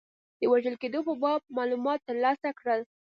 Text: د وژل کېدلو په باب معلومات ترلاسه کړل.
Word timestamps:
د 0.39 0.41
وژل 0.51 0.75
کېدلو 0.81 1.07
په 1.07 1.13
باب 1.21 1.41
معلومات 1.57 1.99
ترلاسه 2.09 2.49
کړل. 2.59 2.81